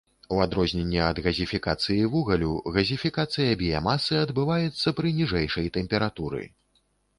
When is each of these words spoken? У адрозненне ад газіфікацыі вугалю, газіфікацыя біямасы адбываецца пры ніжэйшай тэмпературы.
У 0.35 0.37
адрозненне 0.43 1.01
ад 1.07 1.19
газіфікацыі 1.25 1.97
вугалю, 2.13 2.55
газіфікацыя 2.79 3.59
біямасы 3.61 4.13
адбываецца 4.25 4.97
пры 5.03 5.15
ніжэйшай 5.21 5.73
тэмпературы. 5.79 6.45